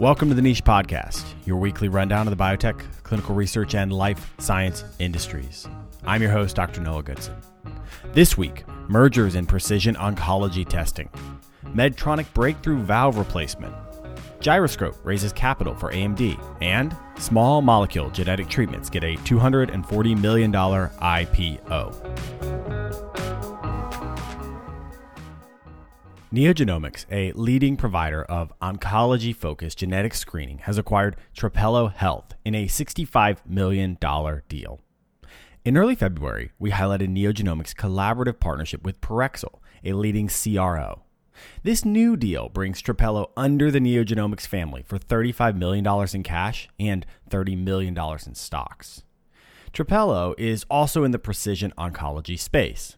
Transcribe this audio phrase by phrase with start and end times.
[0.00, 4.34] Welcome to the Niche Podcast, your weekly rundown of the biotech, clinical research, and life
[4.38, 5.68] science industries.
[6.04, 6.80] I'm your host, Dr.
[6.80, 7.36] Noah Goodson.
[8.12, 11.08] This week, mergers in precision oncology testing,
[11.66, 13.72] Medtronic breakthrough valve replacement,
[14.40, 22.53] Gyroscope raises capital for AMD, and small molecule genetic treatments get a $240 million IPO.
[26.34, 32.66] NeoGenomics, a leading provider of oncology focused genetic screening, has acquired Trapelo Health in a
[32.66, 33.96] $65 million
[34.48, 34.80] deal.
[35.64, 41.04] In early February, we highlighted NeoGenomics' collaborative partnership with Parexel, a leading CRO.
[41.62, 47.06] This new deal brings Trapelo under the NeoGenomics family for $35 million in cash and
[47.30, 49.04] $30 million in stocks.
[49.72, 52.96] Trapelo is also in the precision oncology space.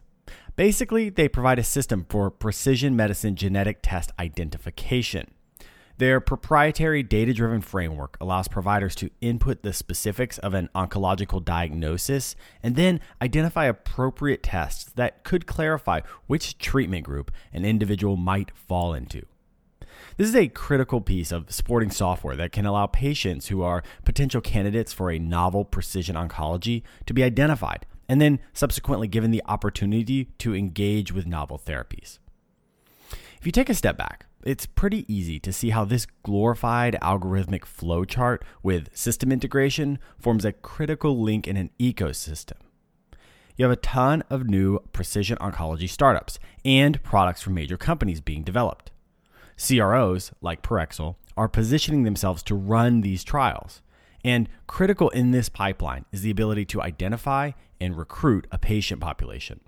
[0.57, 5.29] Basically, they provide a system for precision medicine genetic test identification.
[5.99, 12.35] Their proprietary data driven framework allows providers to input the specifics of an oncological diagnosis
[12.63, 18.95] and then identify appropriate tests that could clarify which treatment group an individual might fall
[18.95, 19.23] into.
[20.17, 24.41] This is a critical piece of supporting software that can allow patients who are potential
[24.41, 30.25] candidates for a novel precision oncology to be identified and then subsequently given the opportunity
[30.39, 32.19] to engage with novel therapies.
[33.39, 37.61] If you take a step back, it's pretty easy to see how this glorified algorithmic
[37.61, 42.57] flowchart with system integration forms a critical link in an ecosystem.
[43.57, 48.43] You have a ton of new precision oncology startups and products from major companies being
[48.43, 48.91] developed.
[49.57, 53.81] CROs, like Parexel, are positioning themselves to run these trials.
[54.27, 59.61] And critical in this pipeline is the ability to identify and recruit a patient population.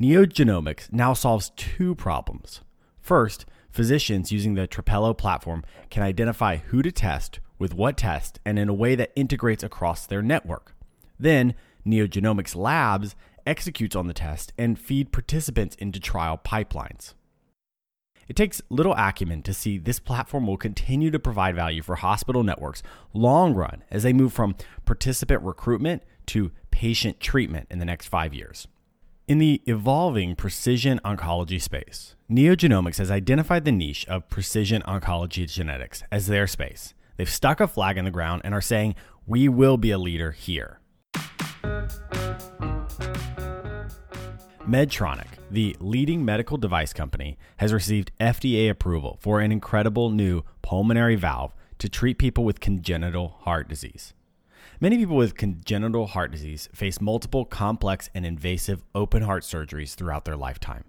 [0.00, 2.62] NeoGenomics now solves two problems.
[3.02, 8.58] First, physicians using the Trapelo platform can identify who to test with what test and
[8.58, 10.74] in a way that integrates across their network.
[11.18, 11.54] Then,
[11.86, 13.14] NeoGenomics Labs
[13.46, 17.12] executes on the test and feed participants into trial pipelines.
[18.28, 22.42] It takes little acumen to see this platform will continue to provide value for hospital
[22.42, 22.82] networks
[23.12, 28.34] long run as they move from participant recruitment to patient treatment in the next five
[28.34, 28.66] years.
[29.28, 36.02] In the evolving precision oncology space, NeoGenomics has identified the niche of precision oncology genetics
[36.12, 36.94] as their space.
[37.16, 38.94] They've stuck a flag in the ground and are saying,
[39.26, 40.80] we will be a leader here.
[44.68, 51.16] Medtronic, the leading medical device company, has received FDA approval for an incredible new pulmonary
[51.16, 54.14] valve to treat people with congenital heart disease.
[54.80, 60.24] Many people with congenital heart disease face multiple complex and invasive open heart surgeries throughout
[60.24, 60.84] their lifetime.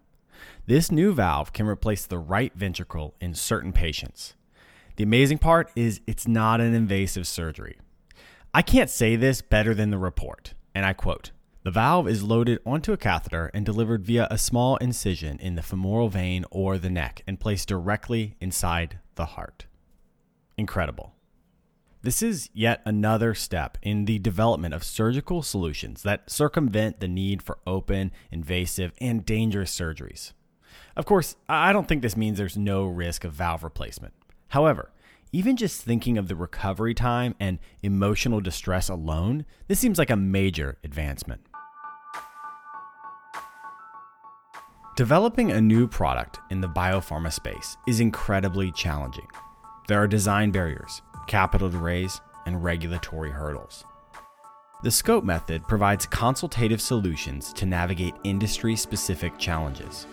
[0.66, 4.36] This new valve can replace the right ventricle in certain patients.
[4.98, 7.78] The amazing part is it's not an invasive surgery.
[8.54, 11.32] I can't say this better than the report, and I quote
[11.68, 15.62] The valve is loaded onto a catheter and delivered via a small incision in the
[15.62, 19.66] femoral vein or the neck and placed directly inside the heart.
[20.58, 21.14] Incredible.
[22.04, 27.42] This is yet another step in the development of surgical solutions that circumvent the need
[27.42, 30.32] for open, invasive, and dangerous surgeries.
[30.96, 34.14] Of course, I don't think this means there's no risk of valve replacement.
[34.48, 34.94] However,
[35.34, 40.16] even just thinking of the recovery time and emotional distress alone, this seems like a
[40.16, 41.42] major advancement.
[44.98, 49.28] Developing a new product in the biopharma space is incredibly challenging.
[49.88, 53.86] There are design barriers, capital to raise, and regulatory hurdles.
[54.82, 60.08] The SCOPE method provides consultative solutions to navigate industry specific challenges.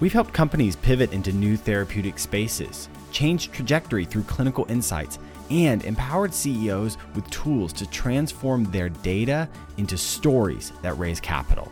[0.00, 6.34] We've helped companies pivot into new therapeutic spaces, change trajectory through clinical insights, and empowered
[6.34, 11.70] CEOs with tools to transform their data into stories that raise capital.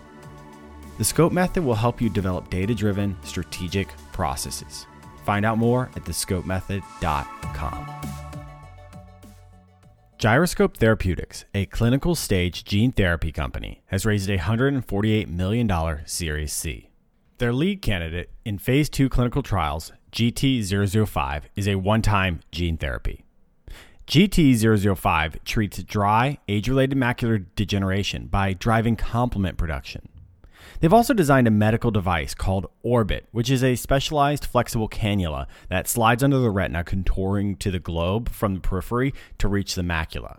[0.99, 4.87] The SCOPE method will help you develop data driven, strategic processes.
[5.25, 7.87] Find out more at thescopemethod.com.
[10.19, 15.71] Gyroscope Therapeutics, a clinical stage gene therapy company, has raised a $148 million
[16.07, 16.89] Series C.
[17.37, 23.27] Their lead candidate in phase 2 clinical trials, GT005, is a one time gene therapy.
[24.07, 30.09] GT005 treats dry, age related macular degeneration by driving complement production.
[30.81, 35.89] They've also designed a medical device called Orbit, which is a specialized flexible cannula that
[35.89, 40.39] slides under the retina, contouring to the globe from the periphery to reach the macula.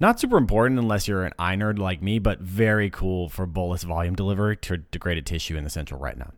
[0.00, 3.82] Not super important unless you're an eye nerd like me, but very cool for bolus
[3.82, 6.32] volume delivery to degraded tissue in the central retina.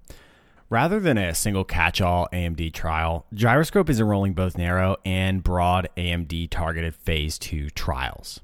[0.68, 5.88] Rather than a single catch all AMD trial, Gyroscope is enrolling both narrow and broad
[5.98, 8.40] AMD targeted phase 2 trials.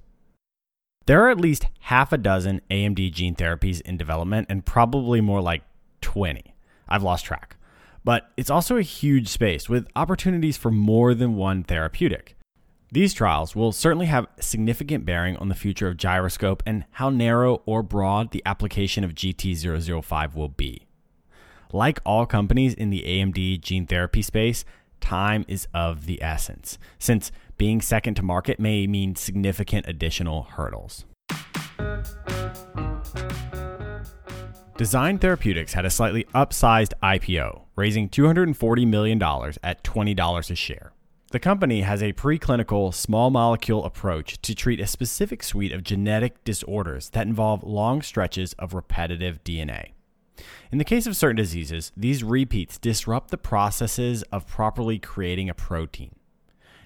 [1.09, 5.41] There are at least half a dozen AMD gene therapies in development and probably more
[5.41, 5.63] like
[6.03, 6.55] 20.
[6.87, 7.57] I've lost track.
[8.05, 12.37] But it's also a huge space with opportunities for more than one therapeutic.
[12.93, 17.63] These trials will certainly have significant bearing on the future of gyroscope and how narrow
[17.65, 20.89] or broad the application of GT005 will be.
[21.73, 24.67] Like all companies in the AMD gene therapy space,
[25.01, 31.05] time is of the essence, since being second to market may mean significant additional hurdles.
[34.77, 40.93] Design Therapeutics had a slightly upsized IPO, raising $240 million at $20 a share.
[41.31, 46.43] The company has a preclinical small molecule approach to treat a specific suite of genetic
[46.45, 49.95] disorders that involve long stretches of repetitive DNA.
[50.71, 55.55] In the case of certain diseases, these repeats disrupt the processes of properly creating a
[55.55, 56.15] protein.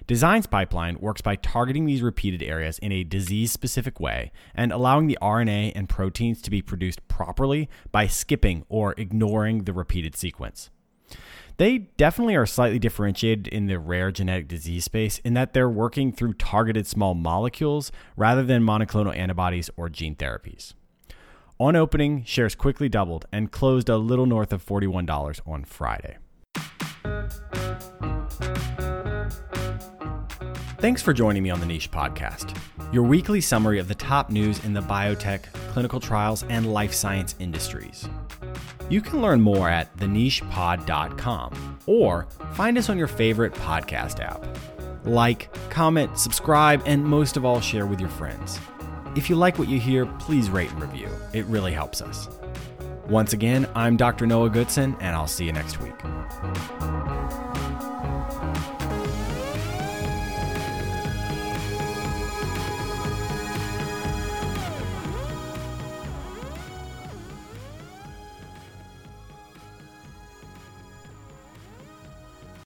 [0.05, 5.07] Design's pipeline works by targeting these repeated areas in a disease specific way and allowing
[5.07, 10.69] the RNA and proteins to be produced properly by skipping or ignoring the repeated sequence.
[11.57, 16.11] They definitely are slightly differentiated in the rare genetic disease space in that they're working
[16.11, 20.73] through targeted small molecules rather than monoclonal antibodies or gene therapies.
[21.63, 26.17] On opening, shares quickly doubled and closed a little north of $41 on Friday.
[30.79, 32.53] Thanks for joining me on the Niche Podcast,
[32.91, 37.33] your weekly summary of the top news in the biotech, clinical trials, and life science
[37.39, 38.09] industries.
[38.89, 44.45] You can learn more at thenichepod.com or find us on your favorite podcast app.
[45.05, 48.59] Like, comment, subscribe, and most of all, share with your friends.
[49.15, 51.07] If you like what you hear, please rate and review.
[51.33, 52.27] It really helps us.
[53.07, 54.25] Once again, I'm Dr.
[54.25, 55.93] Noah Goodson, and I'll see you next week.